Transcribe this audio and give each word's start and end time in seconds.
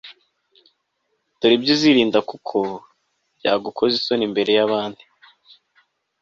dore 1.39 1.53
ibyo 1.57 1.71
uzirinda 1.75 2.19
kuko 2.29 2.57
byagukoza 3.37 3.93
isoni 3.99 4.23
imbere 4.29 4.51
y'abandi 4.57 5.03